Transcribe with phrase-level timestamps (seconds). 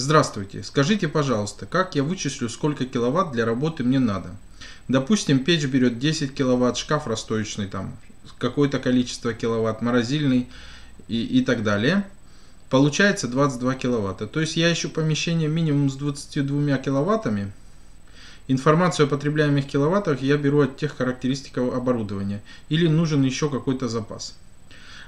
[0.00, 4.30] Здравствуйте, скажите, пожалуйста, как я вычислю, сколько киловатт для работы мне надо?
[4.86, 7.96] Допустим, печь берет 10 киловатт, шкаф расстоечный там
[8.38, 10.46] какое-то количество киловатт, морозильный
[11.08, 12.06] и, и так далее.
[12.70, 14.28] Получается 22 киловатта.
[14.28, 17.50] То есть я ищу помещение минимум с 22 киловаттами.
[18.46, 22.40] Информацию о потребляемых киловаттах я беру от тех характеристик оборудования.
[22.68, 24.36] Или нужен еще какой-то запас.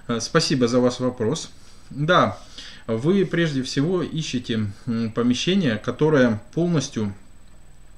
[0.09, 1.48] Э, спасибо за ваш вопрос.
[1.91, 2.38] Да,
[2.87, 4.66] вы прежде всего ищете
[5.15, 7.15] помещение, которое полностью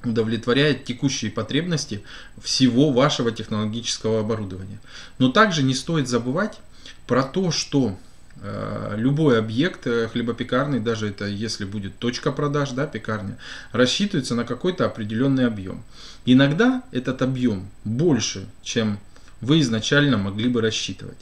[0.05, 2.03] удовлетворяет текущие потребности
[2.41, 4.81] всего вашего технологического оборудования.
[5.19, 6.59] Но также не стоит забывать
[7.07, 7.97] про то, что
[8.41, 13.39] э, любой объект э, хлебопекарный, даже это если будет точка продаж, да, пекарня,
[13.71, 15.85] рассчитывается на какой-то определенный объем.
[16.25, 18.99] Иногда этот объем больше, чем
[19.41, 21.19] вы изначально могли бы рассчитывать.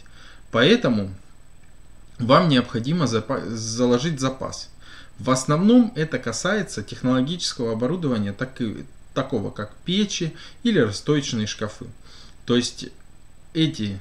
[0.51, 1.11] Поэтому
[2.21, 4.69] вам необходимо заложить запас.
[5.19, 11.87] В основном это касается технологического оборудования, так и, такого как печи или расстоечные шкафы.
[12.47, 12.87] То есть
[13.53, 14.01] эти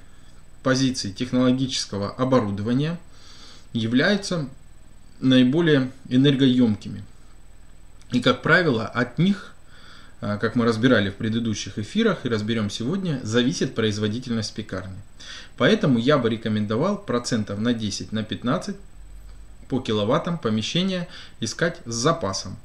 [0.63, 2.99] позиции технологического оборудования
[3.73, 4.47] являются
[5.19, 7.03] наиболее энергоемкими.
[8.11, 9.53] И, как правило, от них,
[10.19, 14.97] как мы разбирали в предыдущих эфирах и разберем сегодня, зависит производительность пекарни.
[15.57, 18.75] Поэтому я бы рекомендовал процентов на 10, на 15
[19.69, 21.07] по киловаттам помещения
[21.39, 22.57] искать с запасом.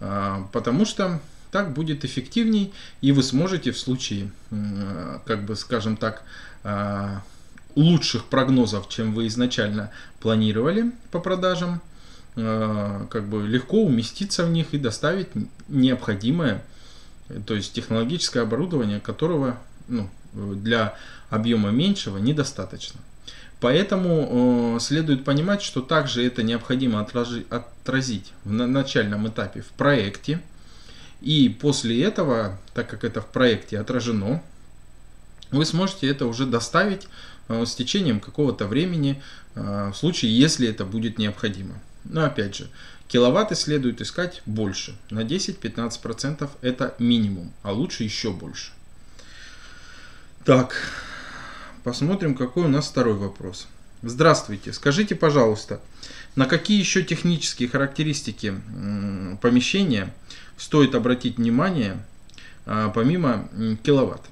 [0.00, 4.30] А, потому что так будет эффективней и вы сможете в случае,
[5.24, 6.22] как бы скажем так,
[6.64, 7.22] а,
[7.76, 9.90] лучших прогнозов, чем вы изначально
[10.20, 11.80] планировали по продажам,
[12.36, 15.28] а, как бы легко уместиться в них и доставить
[15.68, 16.64] необходимое,
[17.46, 20.94] то есть технологическое оборудование, которого ну, для
[21.30, 23.00] объема меньшего недостаточно.
[23.60, 29.68] Поэтому э, следует понимать, что также это необходимо отражи, отразить в на, начальном этапе в
[29.68, 30.40] проекте.
[31.22, 34.42] И после этого, так как это в проекте отражено,
[35.50, 37.08] вы сможете это уже доставить
[37.48, 39.22] э, с течением какого-то времени,
[39.54, 41.80] э, в случае, если это будет необходимо.
[42.08, 42.68] Но опять же,
[43.08, 44.96] киловатты следует искать больше.
[45.10, 48.72] На 10-15% это минимум, а лучше еще больше.
[50.44, 50.76] Так,
[51.82, 53.66] посмотрим, какой у нас второй вопрос.
[54.02, 55.80] Здравствуйте, скажите, пожалуйста,
[56.36, 58.54] на какие еще технические характеристики
[59.40, 60.14] помещения
[60.56, 62.04] стоит обратить внимание
[62.66, 63.48] а, помимо
[63.82, 64.22] киловатт?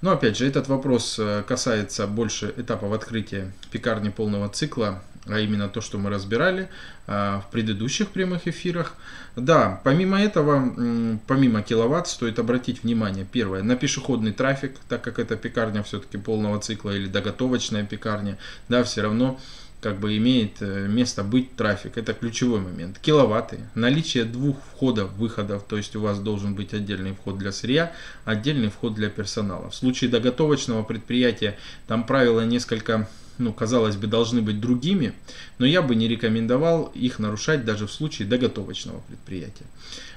[0.00, 5.68] Но опять же, этот вопрос э, касается больше этапов открытия пекарни полного цикла а именно
[5.68, 6.68] то, что мы разбирали
[7.06, 8.94] а, в предыдущих прямых эфирах.
[9.36, 15.36] Да, помимо этого, помимо киловатт, стоит обратить внимание, первое, на пешеходный трафик, так как это
[15.36, 19.38] пекарня все-таки полного цикла или доготовочная пекарня, да, все равно
[19.80, 21.98] как бы имеет э, место быть трафик.
[21.98, 22.98] Это ключевой момент.
[22.98, 23.60] Киловатты.
[23.74, 25.64] Наличие двух входов, выходов.
[25.68, 27.92] То есть у вас должен быть отдельный вход для сырья,
[28.24, 29.70] отдельный вход для персонала.
[29.70, 31.56] В случае доготовочного предприятия
[31.86, 35.14] там правила несколько ну, казалось бы, должны быть другими,
[35.58, 39.66] но я бы не рекомендовал их нарушать даже в случае доготовочного предприятия.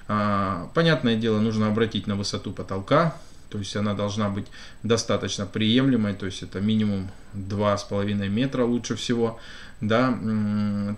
[0.07, 3.15] А, понятное дело, нужно обратить на высоту потолка,
[3.49, 4.47] то есть она должна быть
[4.81, 9.39] достаточно приемлемой, то есть это минимум 2,5 метра лучше всего.
[9.81, 10.17] Да.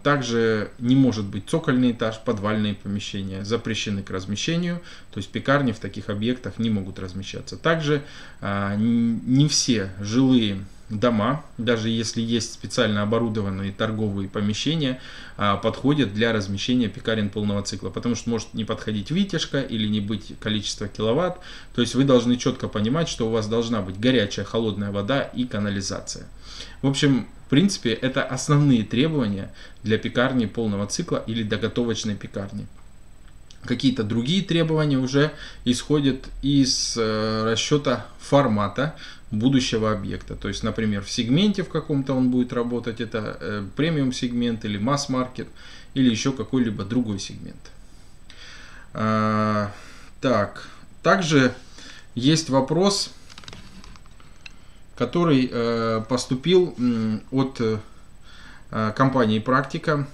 [0.04, 4.82] Также не может быть цокольный этаж, подвальные помещения запрещены к размещению,
[5.12, 7.58] то есть пекарни в таких объектах не могут размещаться.
[7.58, 8.04] Также
[8.42, 15.00] а, не все жилые дома, даже если есть специально оборудованные торговые помещения,
[15.38, 20.00] а, подходят для размещения пекарен полного цикла, потому что может не подходить вытяжка или не
[20.00, 21.40] быть количество киловатт.
[21.76, 25.46] То есть вы должны четко понимать, что у вас должна быть горячая, холодная вода и
[25.46, 26.28] канализация.
[26.82, 29.52] В общем, в принципе, это основные требования
[29.84, 32.68] для пекарни полного цикла или доготовочной пекарни.
[33.66, 35.32] Какие-то другие требования уже
[35.64, 38.96] исходят из э, расчета формата
[39.32, 40.36] будущего объекта.
[40.36, 44.78] То есть, например, в сегменте в каком-то он будет работать, это э, премиум сегмент или
[44.78, 45.48] масс-маркет,
[45.94, 47.72] или еще какой-либо другой сегмент.
[48.94, 49.72] А,
[50.22, 50.68] так,
[51.02, 51.54] также
[52.16, 53.12] есть вопрос,
[54.96, 56.76] который э, поступил
[57.32, 57.62] от
[58.96, 60.08] компании «Практика».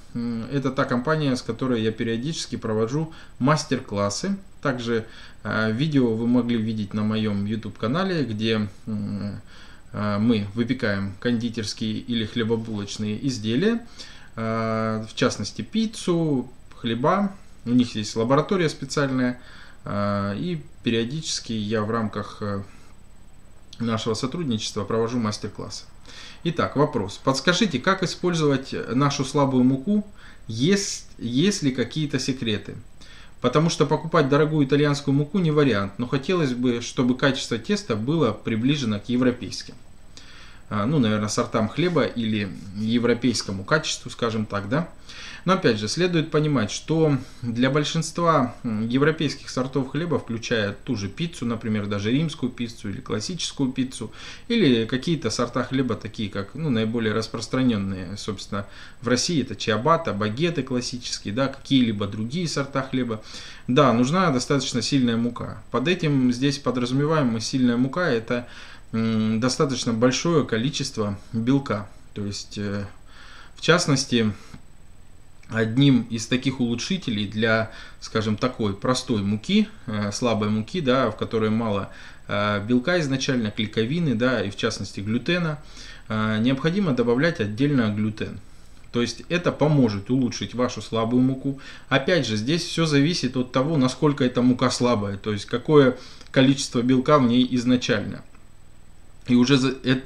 [0.52, 4.36] Это та компания, с которой я периодически провожу мастер-классы.
[4.62, 5.06] Также
[5.44, 13.26] э, видео вы могли видеть на моем YouTube-канале, где э, мы выпекаем кондитерские или хлебобулочные
[13.28, 13.80] изделия,
[14.36, 17.34] в частности пиццу, хлеба.
[17.66, 19.42] У них есть лаборатория специальная,
[19.90, 22.44] и периодически я в рамках
[23.80, 25.86] нашего сотрудничества провожу мастер-классы.
[26.44, 27.20] Итак, вопрос.
[27.24, 30.06] Подскажите, как использовать нашу слабую муку
[30.48, 32.76] есть, есть ли какие-то секреты.
[33.42, 38.32] Потому что покупать дорогую итальянскую муку не вариант, но хотелось бы, чтобы качество теста было
[38.32, 39.76] приближено к европейским.
[40.70, 44.90] А, ну, наверное, сортам хлеба или европейскому качеству, скажем так, да.
[45.46, 51.46] Но опять же, следует понимать, что для большинства европейских сортов хлеба, включая ту же пиццу,
[51.46, 54.12] например, даже римскую пиццу или классическую пиццу,
[54.48, 58.66] или какие-то сорта хлеба, такие как ну, наиболее распространенные, собственно,
[59.02, 63.24] в России это чиабата, багеты классические, да, какие-либо другие сорта хлеба,
[63.68, 65.64] да, нужна достаточно сильная мука.
[65.72, 68.48] Под этим здесь подразумеваемая сильная мука это
[68.92, 71.88] достаточно большое количество белка.
[72.14, 72.86] То есть, э,
[73.56, 74.34] в частности,
[75.50, 81.50] одним из таких улучшителей для, скажем, такой простой муки, э, слабой муки, да, в которой
[81.50, 81.90] мало
[82.28, 85.60] э, белка изначально, клейковины, да, и в частности глютена,
[86.10, 88.40] необходимо добавлять отдельно глютен.
[88.92, 91.60] То есть это поможет улучшить вашу слабую муку.
[91.88, 95.98] Опять же, здесь все зависит от того, насколько эта мука слабая, то есть какое
[96.32, 98.24] количество белка в ней изначально.
[99.30, 99.56] И уже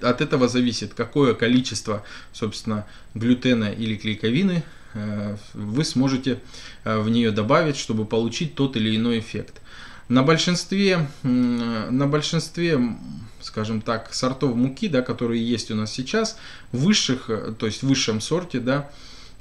[0.01, 6.39] от этого зависит, какое количество, собственно, глютена или клейковины Э, вы сможете
[6.83, 9.61] э, в нее добавить, чтобы получить тот или иной эффект.
[10.09, 12.79] На большинстве, на большинстве,
[13.41, 16.37] скажем так, сортов муки, да, которые есть у нас сейчас,
[16.71, 18.91] высших, э, то есть в высшем сорте, да,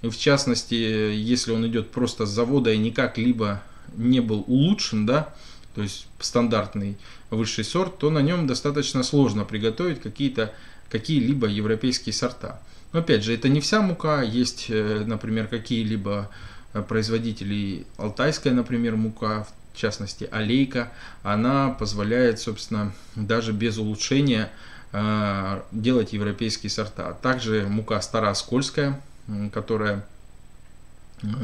[0.02, 3.62] в частности, если он идет просто с завода и никак либо
[3.94, 5.34] не был улучшен, да,
[5.74, 6.96] то есть стандартный
[7.30, 10.52] высший сорт, то на нем достаточно сложно приготовить какие-то
[10.90, 12.60] какие-либо европейские сорта.
[12.92, 16.30] Но опять же, это не вся мука, есть, э, например, какие-либо
[16.74, 20.92] э, производители, алтайская, например, мука, в частности, алейка,
[21.22, 24.50] она позволяет, собственно, даже без улучшения
[24.92, 27.14] э, делать европейские сорта.
[27.22, 29.00] Также мука старооскольская,
[29.54, 30.04] которая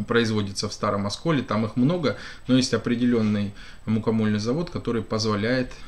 [0.07, 2.17] производится в Старом Осколе, там их много,
[2.47, 3.55] но есть определенный
[3.87, 5.73] мукомольный завод, который позволяет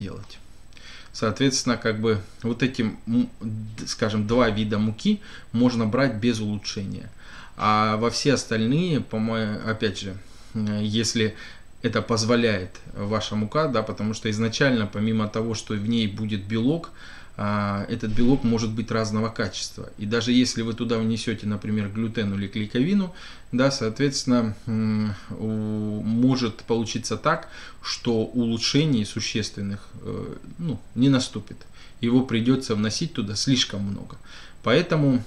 [0.00, 0.38] Делать.
[1.12, 2.94] Соответственно, как бы вот эти,
[3.86, 5.20] скажем, два вида муки
[5.52, 7.10] можно брать без улучшения.
[7.56, 10.16] А во все остальные, по-моему, опять же,
[10.54, 11.34] если
[11.82, 16.90] это позволяет ваша мука, да, потому что изначально, помимо того, что в ней будет белок,
[17.38, 19.90] этот белок может быть разного качества.
[19.96, 23.14] И даже если вы туда внесете, например, глютен или клейковину,
[23.52, 24.56] да, соответственно,
[25.38, 27.48] может получиться так,
[27.80, 31.56] что улучшений существенных э, ну, не наступит.
[32.00, 34.16] Его придется вносить туда слишком много.
[34.62, 35.22] Поэтому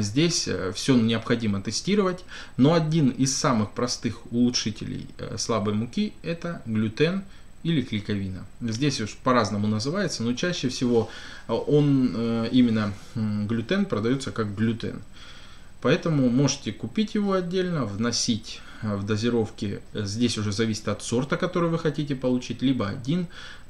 [0.00, 2.24] здесь э, все необходимо тестировать.
[2.56, 7.24] Но один из самых простых улучшителей э, слабой муки это глютен
[7.62, 8.44] или клейковина.
[8.60, 11.08] Здесь уж по-разному называется, но чаще всего
[11.48, 15.02] э, он э, именно глютен продается как глютен.
[15.80, 19.80] Поэтому можете купить его отдельно, вносить э, в дозировки.
[19.94, 22.62] Здесь уже зависит от сорта, который вы хотите получить.
[22.62, 22.88] Либо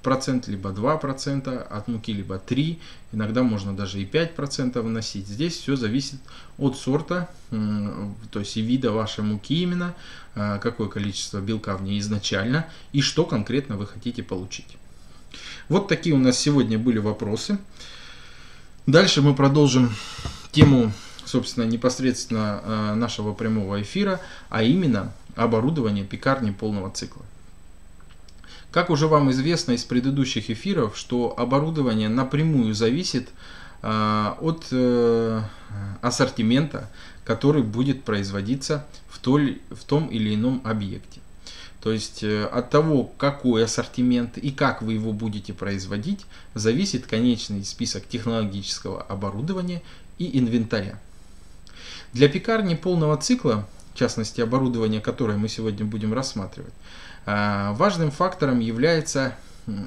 [0.02, 2.78] 1%, либо 2% от муки, либо 3%.
[3.12, 5.26] Иногда можно даже и 5% вносить.
[5.26, 6.20] Здесь все зависит
[6.58, 9.94] от сорта, то есть и вида вашей муки именно,
[10.34, 14.78] какое количество белка в ней изначально и что конкретно вы хотите получить.
[15.68, 17.58] Вот такие у нас сегодня были вопросы.
[18.86, 19.94] Дальше мы продолжим
[20.50, 20.92] тему
[21.24, 27.22] собственно, непосредственно э, нашего прямого эфира, а именно оборудование пекарни полного цикла.
[28.72, 33.28] Как уже вам известно из предыдущих эфиров, что оборудование напрямую зависит
[33.82, 35.42] э, от э,
[36.00, 36.90] ассортимента,
[37.24, 41.20] который будет производиться в, толь, в том или ином объекте.
[41.82, 46.24] То есть от того, какой ассортимент и как вы его будете производить,
[46.54, 49.82] зависит конечный список технологического оборудования
[50.18, 50.98] и инвентаря.
[52.12, 56.80] Для пекарни полного цикла, в частности оборудования, которое мы сегодня будем рассматривать, а,
[57.26, 59.34] важным фактором является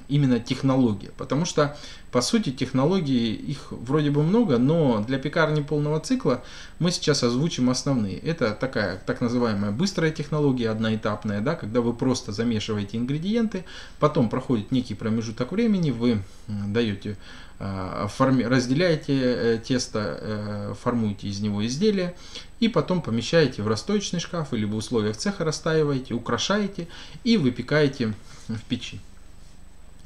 [0.07, 1.11] именно технология.
[1.17, 1.77] Потому что,
[2.11, 6.43] по сути, технологии, их вроде бы много, но для пекарни полного цикла
[6.79, 8.17] мы сейчас озвучим основные.
[8.17, 13.65] Это такая так называемая быстрая технология, одноэтапная, да, когда вы просто замешиваете ингредиенты,
[13.99, 17.17] потом проходит некий промежуток времени, вы даете
[17.57, 22.13] а, форми, разделяете э, тесто, э, формуете из него изделие
[22.59, 26.89] и потом помещаете в расстоечный шкаф или в условиях цеха расстаиваете, украшаете
[27.23, 28.13] и выпекаете
[28.49, 28.99] в печи.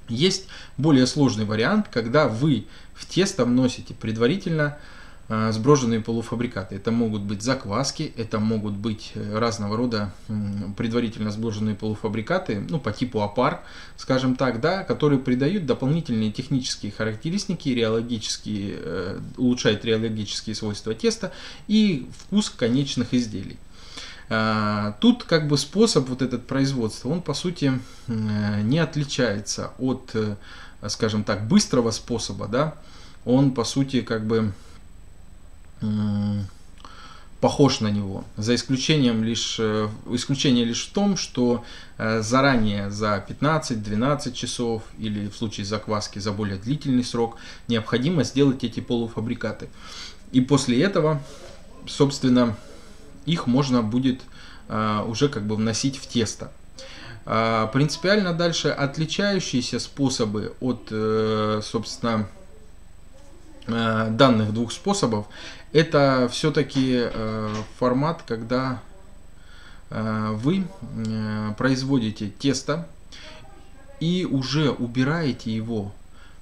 [0.10, 0.48] Есть
[0.78, 4.78] более сложный вариант, когда вы в тесто вносите предварительно
[5.32, 6.74] Э, сброженные полуфабрикаты.
[6.74, 10.12] Это могут быть закваски, это могут быть э, разного рода
[10.76, 13.62] предварительно сброженные полуфабрикаты, ну, по типу опар,
[13.96, 21.32] скажем так, да, которые придают дополнительные технические характеристики, реологические, э, улучшают реологические свойства теста
[21.68, 23.60] и вкус конечных изделий.
[24.30, 30.16] Тут как бы способ вот этот производства, он по сути не отличается от,
[30.88, 32.76] скажем так, быстрого способа, да,
[33.26, 34.54] он по сути как бы
[37.42, 41.64] похож на него, за исключением лишь, э, исключение лишь в том, что
[41.98, 47.38] э, заранее за 15-12 часов или в случае закваски за более длительный срок
[47.70, 49.70] необходимо сделать эти полуфабрикаты.
[50.34, 51.22] И после этого,
[51.88, 52.58] собственно,
[53.32, 54.22] их можно будет
[54.68, 56.52] э, уже как бы вносить в тесто.
[57.26, 60.92] А, принципиально дальше отличающиеся способы от,
[61.64, 62.28] собственно,
[63.68, 65.28] данных двух способов
[65.72, 68.82] это все-таки э, формат, когда
[69.90, 70.66] э, вы
[71.06, 72.88] э, производите тесто
[74.00, 75.92] и уже убираете его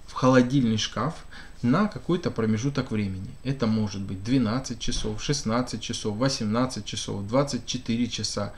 [0.06, 1.26] в холодильный шкаф
[1.62, 3.30] на какой-то промежуток времени.
[3.44, 8.54] Это может быть 12 часов, 16 часов, 18 часов, 24 часа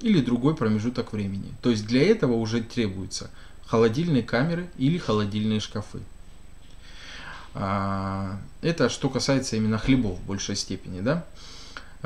[0.00, 1.52] или другой промежуток времени.
[1.62, 3.30] То есть для этого уже требуются
[3.66, 6.00] холодильные камеры или холодильные шкафы.
[7.54, 11.00] А, это что касается именно хлебов в большей степени.
[11.00, 11.24] Да?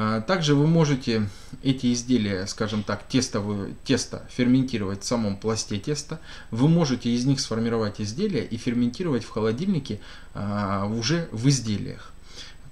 [0.00, 1.28] А, также вы можете
[1.64, 6.20] эти изделия, скажем так, тестовые, тесто ферментировать в самом пласте теста.
[6.52, 9.98] Вы можете из них сформировать изделия и ферментировать в холодильнике
[10.34, 12.12] а, уже в изделиях.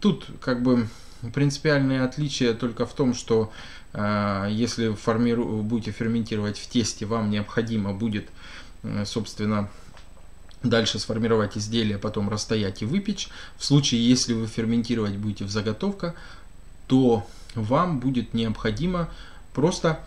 [0.00, 0.87] Тут как бы
[1.35, 3.52] принципиальное отличие только в том, что
[3.95, 8.28] если формиру, будете ферментировать в тесте, вам необходимо будет,
[9.06, 9.71] собственно,
[10.62, 13.28] Дальше сформировать изделие, потом расстоять и выпечь.
[13.56, 16.14] В случае, если вы ферментировать будете в заготовка,
[16.87, 19.09] то вам будет необходимо
[19.55, 20.00] просто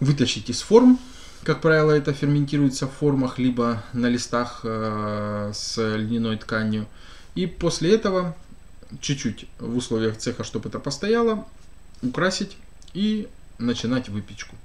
[0.00, 0.98] вытащить из форм.
[1.44, 6.86] Как правило, это ферментируется в формах, либо на листах э, с льняной тканью.
[7.34, 8.36] И после этого
[9.00, 11.46] чуть-чуть в условиях цеха, чтобы это постояло,
[12.02, 12.56] украсить
[12.94, 14.56] и начинать выпечку.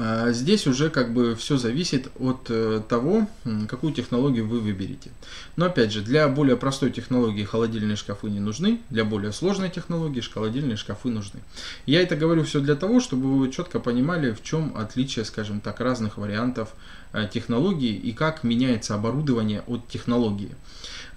[0.00, 3.26] А, здесь уже как бы все зависит от э, того,
[3.68, 5.10] какую технологию вы выберете.
[5.56, 10.20] Но опять же, для более простой технологии холодильные шкафы не нужны, для более сложной технологии
[10.20, 11.40] холодильные шкафы нужны.
[11.84, 15.80] Я это говорю все для того, чтобы вы четко понимали, в чем отличие, скажем так,
[15.80, 16.68] разных вариантов
[17.12, 20.54] э, технологий и как меняется оборудование от технологии.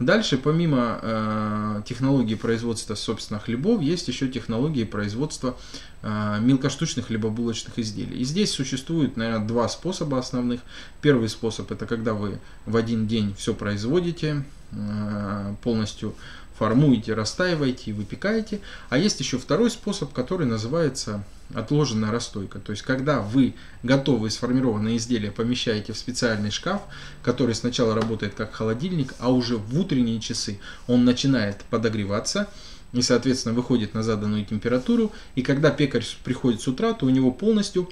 [0.02, 5.56] Дальше, помимо э, технологии производства, собственно, хлебов, есть еще технологии производства
[6.02, 8.18] э, мелкоштучных хлебобулочных изделий.
[8.18, 8.71] И здесь существует,
[9.18, 10.62] наверное, два способа основных.
[11.02, 16.16] Первый способ это когда вы в один день все производите, э, полностью
[16.62, 18.62] формуете, растаиваете и выпекаете.
[18.90, 21.24] А есть еще второй способ, который называется
[21.56, 22.60] отложенная расстойка.
[22.60, 26.84] То есть, когда вы готовые сформированные изделия помещаете в специальный шкаф,
[27.24, 32.48] который сначала работает как холодильник, а уже в утренние часы он начинает подогреваться
[32.94, 35.12] и, соответственно, выходит на заданную температуру.
[35.34, 37.90] И когда пекарь приходит с утра, то у него полностью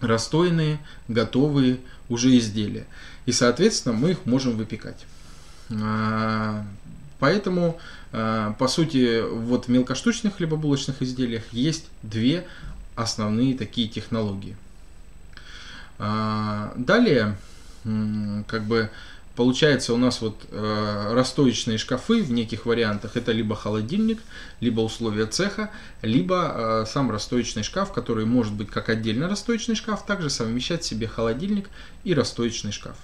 [0.00, 2.86] расстойные, готовые уже изделия.
[3.26, 5.06] И, соответственно, мы их можем выпекать.
[5.70, 6.64] А,
[7.24, 7.78] Поэтому,
[8.12, 12.46] э, по сути, вот в мелкоштучных хлебобулочных изделиях есть две
[12.96, 14.56] основные такие технологии.
[15.98, 17.38] А, далее,
[18.46, 18.90] как бы,
[19.36, 23.16] получается у нас вот э, расстоечные шкафы в неких вариантах.
[23.16, 24.20] Это либо холодильник,
[24.60, 25.70] либо условия цеха,
[26.02, 30.86] либо э, сам расстоечный шкаф, который может быть как отдельно расстоечный шкаф, также совмещать в
[30.86, 31.68] себе холодильник
[32.04, 32.96] и расстоечный шкаф.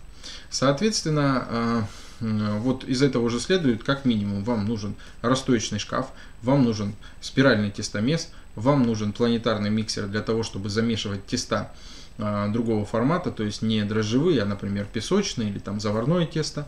[0.50, 1.86] Соответственно,
[2.20, 6.10] вот из этого уже следует, как минимум, вам нужен расстоечный шкаф,
[6.42, 11.72] вам нужен спиральный тестомес, вам нужен планетарный миксер для того, чтобы замешивать теста
[12.20, 16.66] а, другого формата, то есть не дрожжевые, а, например, песочные или там заварное тесто.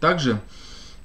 [0.00, 0.40] Также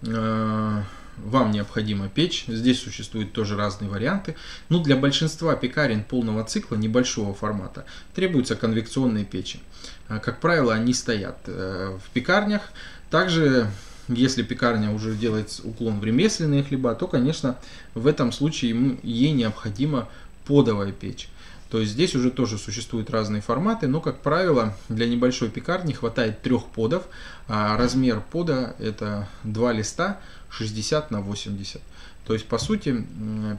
[0.02, 0.82] э,
[1.18, 2.46] вам необходима печь.
[2.48, 4.36] Здесь существуют тоже разные варианты.
[4.68, 9.60] Но для большинства пекарен полного цикла небольшого формата требуются конвекционные печи.
[10.08, 12.72] А, как правило, они стоят э, в пекарнях.
[13.10, 13.70] Также
[14.10, 17.58] если пекарня уже делает уклон в ремесленные хлеба, то, конечно,
[17.94, 20.10] в этом случае ей необходима
[20.46, 21.30] подовая печь.
[21.70, 26.42] То есть здесь уже тоже существуют разные форматы, но, как правило, для небольшой пекарни хватает
[26.42, 27.04] трех подов.
[27.48, 31.82] А размер пода это два листа 60 на 80.
[32.30, 33.08] То есть, по сути,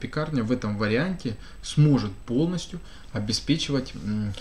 [0.00, 2.78] пекарня в этом варианте сможет полностью
[3.12, 3.92] обеспечивать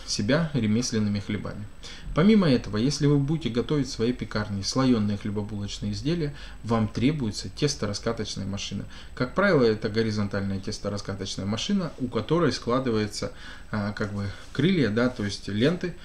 [0.06, 1.66] себя ремесленными хлебами.
[2.14, 8.46] Помимо этого, если вы будете готовить в своей пекарне слоеные хлебобулочные изделия, вам требуется тесто-раскаточная
[8.46, 8.86] машина.
[9.16, 13.32] Как правило, это горизонтальная тесто-раскаточная машина, у которой складывается
[13.72, 15.96] а, как бы крылья, да, то есть ленты,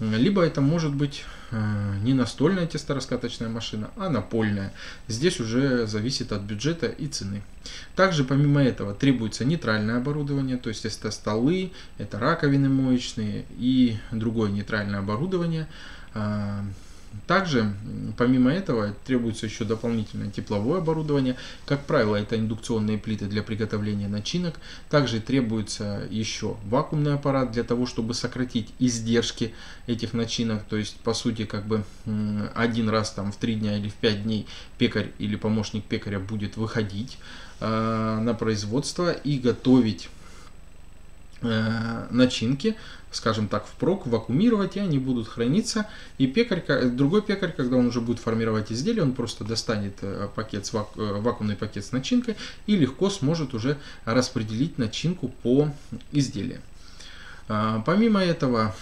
[0.00, 4.72] либо это может быть э, не настольная тесто-раскаточная машина, а напольная.
[5.08, 7.42] Здесь уже зависит от бюджета и цены.
[7.94, 14.50] Также помимо этого требуется нейтральное оборудование, то есть это столы, это раковины моечные и другое
[14.50, 15.66] нейтральное оборудование.
[17.26, 17.74] Также,
[18.16, 21.36] помимо этого, требуется еще дополнительное тепловое оборудование.
[21.64, 24.54] Как правило, это индукционные плиты для приготовления начинок.
[24.88, 29.54] Также требуется еще вакуумный аппарат для того, чтобы сократить издержки
[29.86, 30.64] этих начинок.
[30.64, 31.84] То есть, по сути, как бы
[32.54, 34.46] один раз там в 3 дня или в 5 дней
[34.78, 37.18] пекарь или помощник пекаря будет выходить
[37.60, 40.08] э, на производство и готовить
[41.42, 42.76] начинки
[43.16, 45.86] скажем так, впрок, вакуумировать, и они будут храниться.
[46.18, 50.66] И пекарь, другой пекарь, когда он уже будет формировать изделие, он просто достанет э, пакет
[50.66, 55.68] с вак, э, вакуумный пакет с начинкой и легко сможет уже распределить начинку по
[56.12, 56.60] изделию.
[57.48, 58.74] Помимо этого,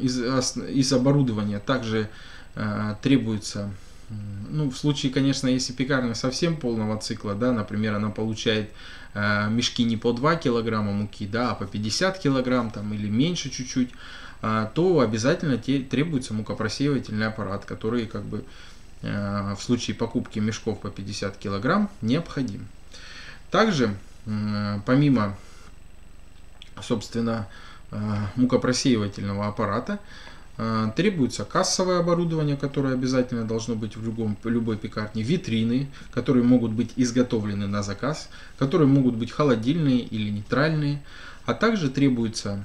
[0.00, 2.08] из, из оборудования также
[2.54, 3.72] э, требуется
[4.54, 8.70] ну, в случае, конечно, если пекарня совсем полного цикла, да, например, она получает
[9.14, 13.50] э, мешки не по 2 килограмма муки, да, а по 50 килограмм там, или меньше
[13.50, 13.90] чуть-чуть,
[14.42, 18.44] э, то обязательно те, требуется мукопросеивательный аппарат, который как бы
[19.02, 22.66] э, в случае покупки мешков по 50 килограмм необходим.
[23.50, 23.96] Также,
[24.26, 25.36] э, помимо,
[26.80, 27.48] собственно,
[27.90, 27.96] э,
[28.36, 29.98] мукопросеивательного аппарата, а,
[30.94, 36.92] требуется кассовое оборудование, которое обязательно должно быть в любом, любой пекарне, витрины, которые могут быть
[36.94, 41.02] изготовлены на заказ, которые могут быть холодильные или нейтральные,
[41.46, 42.64] а также требуется,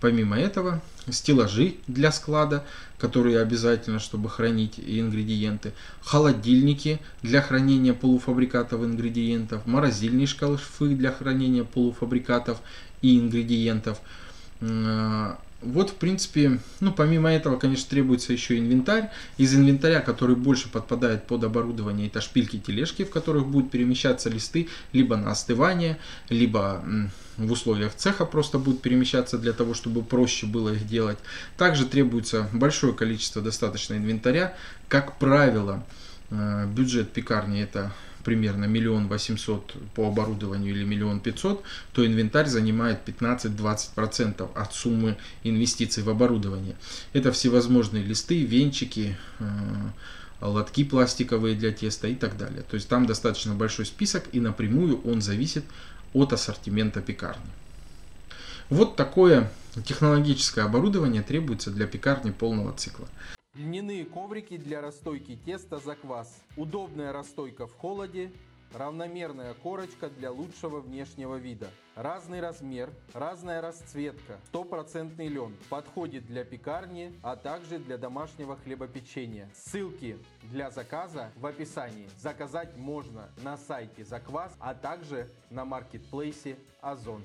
[0.00, 2.64] помимо этого, стеллажи для склада,
[2.98, 11.64] которые обязательно, чтобы хранить ингредиенты, холодильники для хранения полуфабрикатов и ингредиентов, морозильные шкафы для хранения
[11.64, 12.58] полуфабрикатов
[13.00, 14.00] и ингредиентов,
[14.60, 19.10] а, вот, в принципе, ну, помимо этого, конечно, требуется еще инвентарь.
[19.38, 24.68] Из инвентаря, который больше подпадает под оборудование, это шпильки тележки, в которых будут перемещаться листы
[24.92, 26.84] либо на остывание, либо
[27.38, 31.18] в условиях цеха просто будут перемещаться для того, чтобы проще было их делать.
[31.56, 34.54] Также требуется большое количество достаточно инвентаря.
[34.88, 35.84] Как правило,
[36.30, 37.92] э, бюджет пекарни это
[38.26, 41.62] примерно миллион восемьсот по оборудованию или миллион пятьсот,
[41.92, 46.74] то инвентарь занимает 15-20% от суммы инвестиций в оборудование.
[47.12, 49.44] Это всевозможные листы, венчики, э,
[50.40, 52.64] лотки пластиковые для теста и так далее.
[52.68, 55.64] То есть там достаточно большой список и напрямую он зависит
[56.12, 57.52] от ассортимента пекарни.
[58.70, 59.52] Вот такое
[59.84, 63.06] технологическое оборудование требуется для пекарни полного цикла.
[63.56, 66.42] Льняные коврики для расстойки теста за квас.
[66.58, 68.30] Удобная расстойка в холоде.
[68.74, 71.70] Равномерная корочка для лучшего внешнего вида.
[71.94, 74.38] Разный размер, разная расцветка.
[74.48, 75.56] Стопроцентный лен.
[75.70, 79.48] Подходит для пекарни, а также для домашнего хлебопечения.
[79.54, 82.10] Ссылки для заказа в описании.
[82.18, 87.22] Заказать можно на сайте Заквас, а также на маркетплейсе Озон.